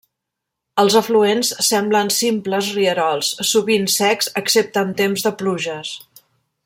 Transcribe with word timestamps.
Els 0.83 0.95
afluents 1.01 1.51
semblen 1.67 2.09
simples 2.15 2.71
rierols, 2.79 3.29
sovint 3.51 3.87
secs 3.97 4.33
excepte 4.43 4.85
en 4.87 4.97
temps 5.03 5.27
de 5.29 5.35
pluges. 5.43 5.93